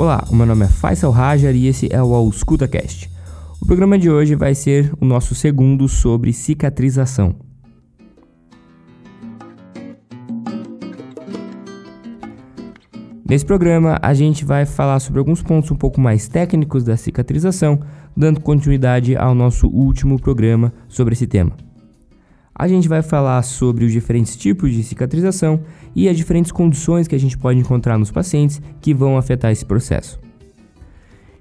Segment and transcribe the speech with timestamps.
[0.00, 3.10] Olá, o meu nome é Faisal Rajar e esse é o AuscultaCast.
[3.60, 7.34] O programa de hoje vai ser o nosso segundo sobre cicatrização.
[13.28, 17.80] Nesse programa, a gente vai falar sobre alguns pontos um pouco mais técnicos da cicatrização,
[18.16, 21.56] dando continuidade ao nosso último programa sobre esse tema.
[22.58, 25.60] A gente vai falar sobre os diferentes tipos de cicatrização
[25.94, 29.64] e as diferentes condições que a gente pode encontrar nos pacientes que vão afetar esse
[29.64, 30.18] processo.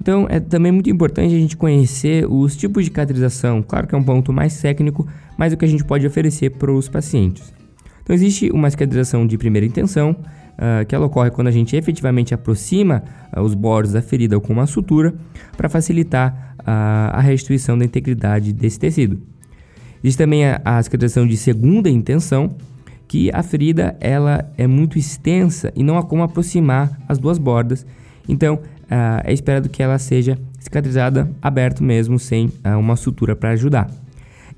[0.00, 3.62] Então, é também muito importante a gente conhecer os tipos de cicatrização.
[3.62, 5.06] Claro que é um ponto mais técnico,
[5.36, 7.52] mas o que a gente pode oferecer para os pacientes.
[8.02, 12.32] Então, existe uma cicatrização de primeira intenção, uh, que ela ocorre quando a gente efetivamente
[12.32, 13.04] aproxima
[13.36, 15.14] uh, os bordos da ferida com uma sutura
[15.56, 19.31] para facilitar uh, a restituição da integridade desse tecido.
[20.02, 22.56] Existe também a, a de segunda intenção,
[23.06, 27.86] que a ferida ela é muito extensa e não há como aproximar as duas bordas.
[28.28, 33.90] Então, uh, é esperado que ela seja cicatrizada aberto mesmo, sem uma sutura para ajudar.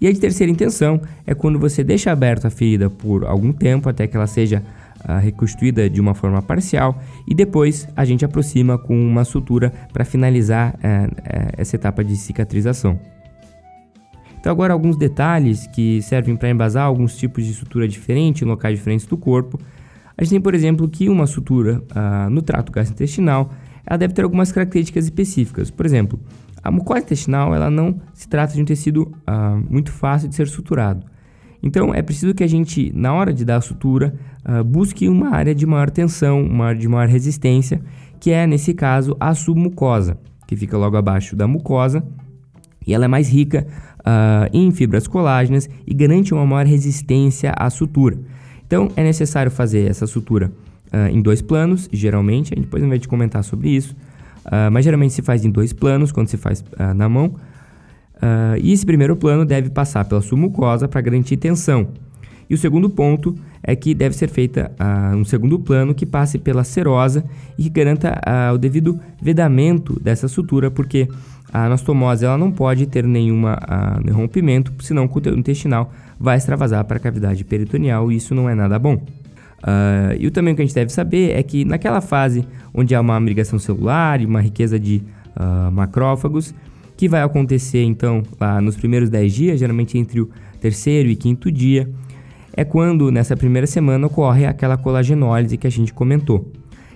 [0.00, 3.88] E a de terceira intenção é quando você deixa aberta a ferida por algum tempo
[3.88, 4.62] até que ela seja
[5.00, 10.04] uh, reconstruída de uma forma parcial e depois a gente aproxima com uma sutura para
[10.04, 10.74] finalizar
[11.56, 13.00] essa etapa de cicatrização.
[14.44, 18.76] Então, agora alguns detalhes que servem para embasar alguns tipos de sutura diferentes em locais
[18.76, 19.58] diferentes do corpo.
[20.18, 23.50] A gente tem, por exemplo, que uma sutura ah, no trato gastrointestinal
[23.86, 25.70] ela deve ter algumas características específicas.
[25.70, 26.20] Por exemplo,
[26.62, 30.46] a mucosa intestinal ela não se trata de um tecido ah, muito fácil de ser
[30.46, 31.06] suturado.
[31.62, 34.14] Então, é preciso que a gente, na hora de dar a sutura,
[34.44, 37.80] ah, busque uma área de maior tensão, uma área de maior resistência,
[38.20, 42.04] que é, nesse caso, a submucosa, que fica logo abaixo da mucosa,
[42.86, 43.66] e ela é mais rica
[44.04, 48.18] uh, em fibras colágenas e garante uma maior resistência à sutura.
[48.66, 50.52] Então é necessário fazer essa sutura
[50.92, 53.96] uh, em dois planos, geralmente, a gente depois vai te comentar sobre isso,
[54.46, 57.34] uh, mas geralmente se faz em dois planos quando se faz na mão.
[58.62, 61.88] e esse primeiro plano deve passar pela sua mucosa para garantir tensão.
[62.48, 64.70] E o segundo ponto é que deve ser feita
[65.16, 67.24] um segundo plano que passe pela serosa
[67.58, 68.20] e que garanta
[68.52, 71.08] o devido vedamento dessa sutura, porque
[71.54, 76.84] a anastomose ela não pode ter nenhuma uh, rompimento, senão o conteúdo intestinal vai extravasar
[76.84, 78.94] para a cavidade peritoneal e isso não é nada bom.
[78.96, 82.44] Uh, e também o que a gente deve saber é que naquela fase
[82.74, 85.00] onde há uma migração celular e uma riqueza de
[85.36, 86.52] uh, macrófagos,
[86.96, 90.30] que vai acontecer então lá nos primeiros 10 dias, geralmente entre o
[90.60, 91.88] terceiro e quinto dia,
[92.56, 96.50] é quando nessa primeira semana ocorre aquela colagenólise que a gente comentou.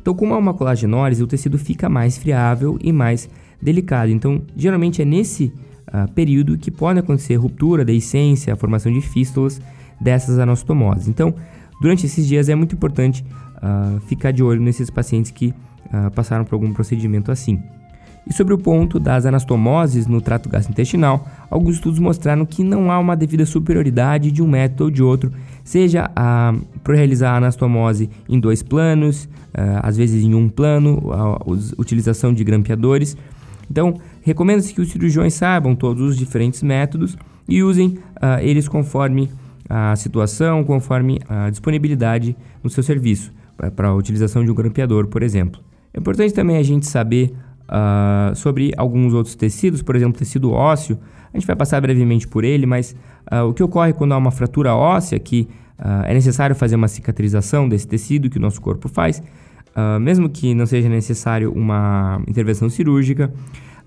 [0.00, 3.28] Então, como há uma colagenólise, o tecido fica mais friável e mais
[3.62, 4.10] delicado.
[4.10, 5.52] Então, geralmente é nesse
[5.88, 9.60] uh, período que pode acontecer ruptura da essência, a formação de fístulas
[10.00, 11.08] dessas anastomoses.
[11.08, 11.34] Então,
[11.80, 13.24] durante esses dias é muito importante
[13.56, 15.54] uh, ficar de olho nesses pacientes que
[15.86, 17.62] uh, passaram por algum procedimento assim.
[18.26, 22.98] E sobre o ponto das anastomoses no trato gastrointestinal, alguns estudos mostraram que não há
[22.98, 25.30] uma devida superioridade de um método ou de outro,
[25.62, 29.28] seja a, para realizar a anastomose em dois planos,
[29.82, 33.16] às vezes em um plano, a, a utilização de grampeadores,
[33.70, 37.16] então, recomenda-se que os cirurgiões saibam todos os diferentes métodos
[37.48, 39.30] e usem uh, eles conforme
[39.68, 43.32] a situação, conforme a disponibilidade no seu serviço,
[43.74, 45.60] para a utilização de um grampeador, por exemplo.
[45.92, 47.32] É importante também a gente saber
[47.68, 50.98] uh, sobre alguns outros tecidos, por exemplo, tecido ósseo.
[51.32, 52.94] A gente vai passar brevemente por ele, mas
[53.32, 55.48] uh, o que ocorre quando há uma fratura óssea, que
[56.04, 59.20] é necessário fazer uma cicatrização desse tecido que o nosso corpo faz,
[59.74, 63.32] Uh, mesmo que não seja necessário uma intervenção cirúrgica,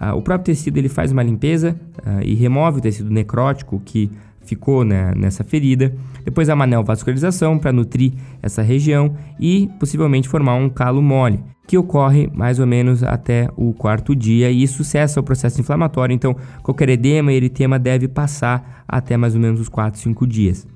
[0.00, 4.10] uh, o próprio tecido ele faz uma limpeza uh, e remove o tecido necrótico que
[4.44, 5.94] ficou né, nessa ferida.
[6.24, 8.12] Depois há uma neovascularização para nutrir
[8.42, 13.72] essa região e possivelmente formar um calo mole, que ocorre mais ou menos até o
[13.72, 16.14] quarto dia e isso cessa o processo inflamatório.
[16.14, 20.66] Então, qualquer edema e eritema deve passar até mais ou menos os 4, 5 dias.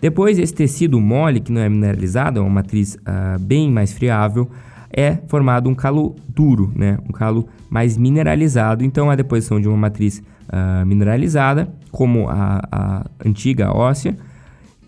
[0.00, 4.48] Depois, esse tecido mole, que não é mineralizado, é uma matriz uh, bem mais friável,
[4.90, 6.98] é formado um calo duro, né?
[7.08, 8.84] um calo mais mineralizado.
[8.84, 14.16] Então, a deposição de uma matriz uh, mineralizada, como a, a, antiga óssea,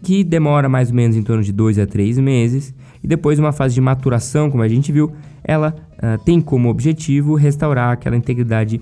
[0.02, 2.75] que demora mais ou menos em torno de 2 a 3 meses.
[3.02, 5.12] E depois, uma fase de maturação, como a gente viu,
[5.44, 8.81] ela uh, tem como objetivo restaurar aquela integridade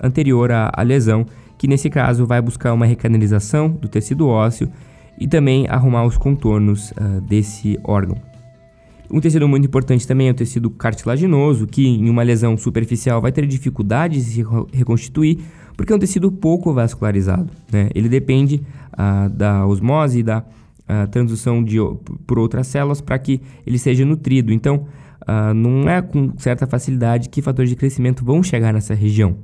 [0.00, 1.26] anterior à, à lesão,
[1.58, 4.70] que nesse caso vai buscar uma recanalização do tecido ósseo
[5.18, 8.16] e também arrumar os contornos uh, desse órgão.
[9.12, 13.30] Um tecido muito importante também é o tecido cartilaginoso, que em uma lesão superficial vai
[13.30, 15.38] ter dificuldade de se reconstituir,
[15.76, 17.50] porque é um tecido pouco vascularizado.
[17.70, 17.90] Né?
[17.94, 18.62] Ele depende
[18.94, 21.76] uh, da osmose e da uh, transdução de,
[22.26, 24.50] por outras células para que ele seja nutrido.
[24.50, 24.86] Então,
[25.28, 29.36] uh, não é com certa facilidade que fatores de crescimento vão chegar nessa região.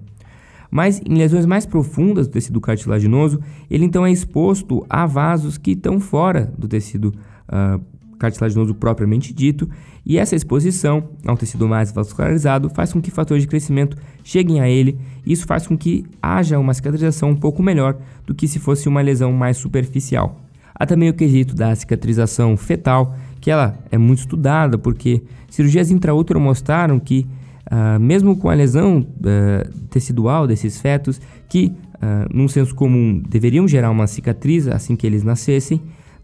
[0.70, 3.38] Mas em lesões mais profundas do tecido cartilaginoso,
[3.70, 7.14] ele então é exposto a vasos que estão fora do tecido
[7.48, 9.68] uh, cartilaginoso propriamente dito,
[10.04, 14.60] e essa exposição a um tecido mais vascularizado faz com que fatores de crescimento cheguem
[14.60, 18.48] a ele, e isso faz com que haja uma cicatrização um pouco melhor do que
[18.48, 20.40] se fosse uma lesão mais superficial.
[20.74, 26.40] Há também o quesito da cicatrização fetal, que ela é muito estudada porque cirurgias intraútero
[26.40, 27.26] mostraram que
[27.70, 31.20] Uh, mesmo com a lesão uh, tecidual desses fetos,
[31.50, 31.66] que,
[31.96, 35.78] uh, num senso comum, deveriam gerar uma cicatriz assim que eles nascessem,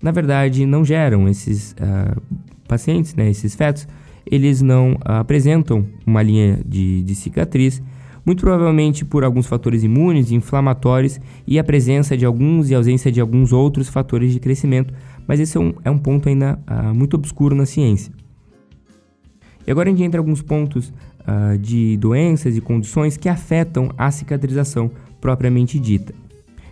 [0.04, 1.26] na verdade não geram.
[1.26, 1.74] Esses
[2.68, 3.88] pacientes, né, esses fetos,
[4.30, 7.82] eles não apresentam uma linha de, de cicatriz,
[8.24, 13.18] muito provavelmente por alguns fatores imunes, inflamatórios e a presença de alguns e ausência de
[13.18, 14.92] alguns outros fatores de crescimento,
[15.26, 16.58] mas esse é um, é um ponto ainda
[16.94, 18.12] muito obscuro na ciência.
[19.66, 23.90] E agora a gente entra em alguns pontos uh, de doenças e condições que afetam
[23.96, 26.14] a cicatrização propriamente dita.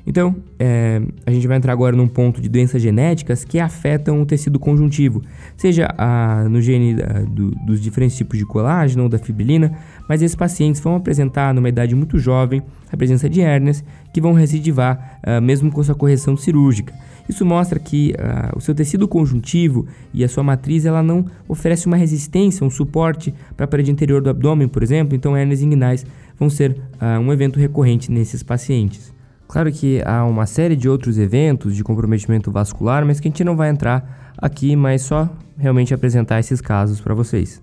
[0.06, 4.26] Então, é, a gente vai entrar agora num ponto de doenças genéticas que afetam o
[4.26, 5.22] tecido conjuntivo,
[5.56, 9.72] seja a, no gene a, do, dos diferentes tipos de colágeno ou da fibrilina,
[10.08, 14.32] mas esses pacientes vão apresentar, numa idade muito jovem, a presença de hérnias que vão
[14.32, 16.92] recidivar uh, mesmo com sua correção cirúrgica.
[17.28, 21.86] Isso mostra que uh, o seu tecido conjuntivo e a sua matriz ela não oferece
[21.86, 26.04] uma resistência, um suporte para a parede interior do abdômen, por exemplo, então hernias inguinais
[26.38, 26.76] vão ser
[27.24, 29.12] um evento recorrente nesses pacientes.
[29.52, 33.44] Claro que há uma série de outros eventos de comprometimento vascular, mas que a gente
[33.44, 35.28] não vai entrar aqui, mas só
[35.58, 37.60] realmente apresentar esses casos para vocês.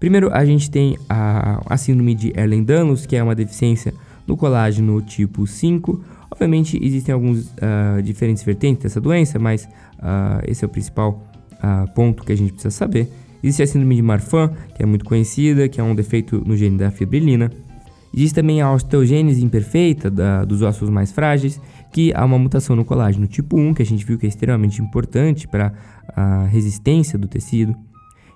[0.00, 3.94] Primeiro, a gente tem a, a síndrome de Ehlers-Danlos, que é uma deficiência
[4.26, 10.64] no colágeno tipo 5, Obviamente existem alguns uh, diferentes vertentes dessa doença, mas uh, esse
[10.64, 11.22] é o principal
[11.54, 13.08] uh, ponto que a gente precisa saber.
[13.42, 16.76] Existe a síndrome de Marfan, que é muito conhecida, que é um defeito no gene
[16.76, 17.50] da fibrilina.
[18.18, 21.60] Existe também a osteogênese imperfeita da, dos ossos mais frágeis,
[21.92, 24.82] que há uma mutação no colágeno tipo 1, que a gente viu que é extremamente
[24.82, 25.72] importante para
[26.16, 27.76] a resistência do tecido.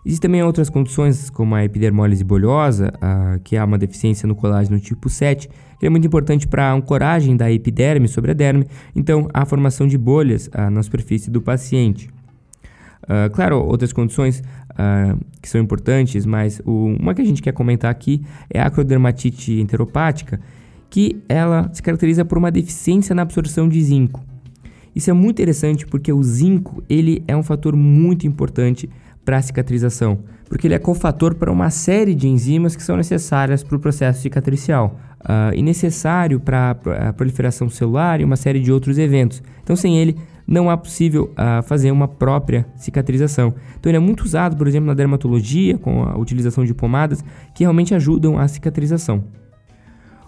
[0.06, 2.93] Existem também outras condições, como a epidermólise bolhosa,
[3.43, 5.50] que é uma deficiência no colágeno tipo 7,
[5.81, 9.88] que é muito importante para a ancoragem da epiderme sobre a derme, então a formação
[9.88, 12.08] de bolhas na superfície do paciente.
[13.02, 17.53] Uh, claro, outras condições uh, que são importantes, mas o, uma que a gente quer
[17.53, 20.41] comentar aqui é a acrodermatite enteropática,
[20.91, 24.23] que ela se caracteriza por uma deficiência na absorção de zinco.
[24.95, 28.91] Isso é muito interessante porque o zinco ele é um fator muito importante
[29.25, 33.63] para a cicatrização, porque ele é cofator para uma série de enzimas que são necessárias
[33.63, 36.77] para o processo cicatricial uh, e necessário para
[37.09, 39.43] a proliferação celular e uma série de outros eventos.
[39.63, 40.17] Então, sem ele,
[40.47, 43.55] não é possível uh, fazer uma própria cicatrização.
[43.79, 47.25] Então, ele é muito usado, por exemplo, na dermatologia, com a utilização de pomadas
[47.55, 49.25] que realmente ajudam a cicatrização.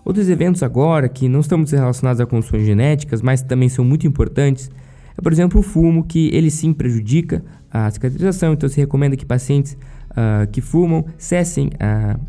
[0.05, 4.06] Outros eventos agora que não estão muito relacionados a condições genéticas, mas também são muito
[4.06, 4.70] importantes,
[5.16, 9.25] é, por exemplo, o fumo, que ele sim prejudica a cicatrização, então se recomenda que
[9.25, 9.76] pacientes
[10.11, 12.20] uh, que fumam cessem uh,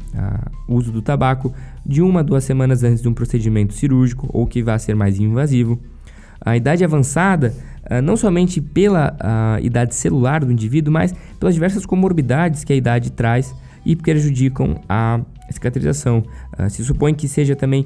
[0.68, 1.54] o uso do tabaco
[1.86, 5.20] de uma a duas semanas antes de um procedimento cirúrgico ou que vá ser mais
[5.20, 5.80] invasivo.
[6.42, 7.54] A idade avançada,
[8.04, 9.16] não somente pela
[9.62, 13.54] idade celular do indivíduo, mas pelas diversas comorbidades que a idade traz
[13.86, 16.24] e prejudicam a cicatrização.
[16.70, 17.86] se supõe que seja também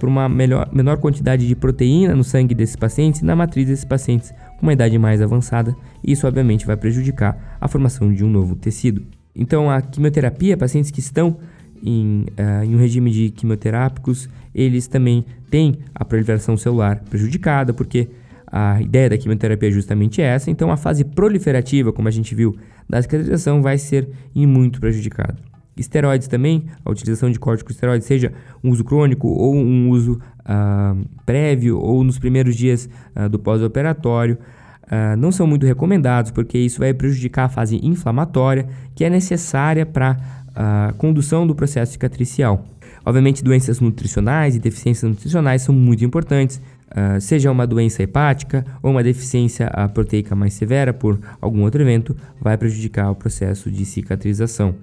[0.00, 3.84] por uma melhor, menor quantidade de proteína no sangue desses pacientes e na matriz desses
[3.84, 8.30] pacientes com uma idade mais avançada, e isso obviamente vai prejudicar a formação de um
[8.30, 9.04] novo tecido.
[9.34, 11.36] Então, a quimioterapia, pacientes que estão
[11.82, 18.08] em, uh, em um regime de quimioterápicos, eles também têm a proliferação celular prejudicada, porque
[18.46, 20.50] a ideia da quimioterapia é justamente essa.
[20.50, 22.56] Então, a fase proliferativa, como a gente viu,
[22.88, 25.36] da cicatrização vai ser em muito prejudicada.
[25.76, 28.32] Esteroides também, a utilização de corticosteroides, seja
[28.62, 34.38] um uso crônico ou um uso uh, prévio ou nos primeiros dias uh, do pós-operatório,
[34.84, 39.84] uh, não são muito recomendados porque isso vai prejudicar a fase inflamatória que é necessária
[39.84, 40.16] para
[40.54, 42.64] a condução do processo cicatricial.
[43.04, 46.60] Obviamente, doenças nutricionais e deficiências nutricionais são muito importantes,
[46.94, 52.16] Uh, seja uma doença hepática ou uma deficiência proteica mais severa por algum outro evento,
[52.40, 54.76] vai prejudicar o processo de cicatrização.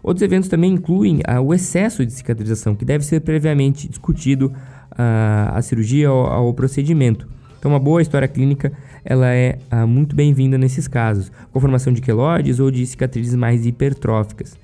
[0.00, 4.52] Outros eventos também incluem uh, o excesso de cicatrização, que deve ser previamente discutido
[4.92, 7.26] uh, a cirurgia ou ao procedimento.
[7.58, 8.70] Então, uma boa história clínica
[9.04, 14.56] ela é muito bem-vinda nesses casos, com formação de queloides ou de cicatrizes mais hipertróficas.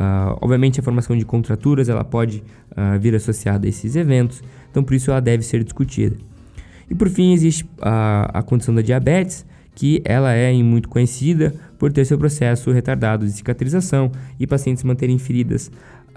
[0.00, 4.82] Uh, obviamente, a formação de contraturas ela pode uh, vir associada a esses eventos, então
[4.82, 6.16] por isso ela deve ser discutida.
[6.88, 12.04] E por fim, existe a condição da diabetes, que ela é muito conhecida por ter
[12.04, 15.70] seu processo retardado de cicatrização e pacientes manterem feridas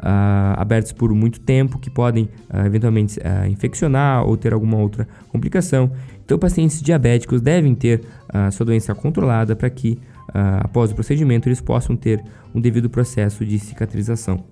[0.03, 5.07] uh, abertas por muito tempo que podem uh, eventualmente uh, infeccionar ou ter alguma outra
[5.29, 5.91] complicação.
[6.25, 8.01] Então, pacientes diabéticos devem ter
[8.51, 9.99] sua doença controlada para que,
[10.33, 12.23] após o procedimento, eles possam ter
[12.53, 14.43] um devido processo de cicatrização.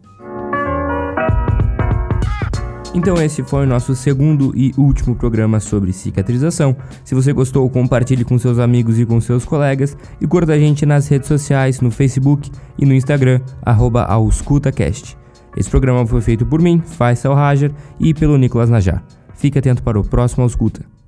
[2.94, 6.76] Então esse foi o nosso segundo e último programa sobre cicatrização.
[7.06, 10.86] Se você gostou, compartilhe com seus amigos e com seus colegas e curta a gente
[10.86, 15.18] nas redes sociais, no Facebook e no Instagram, auscultacast.
[15.56, 19.04] Esse programa foi feito por mim, Faisal Rajar, e pelo Nicolas Najar.
[19.36, 21.01] Fique atento para o próximo Ausculta.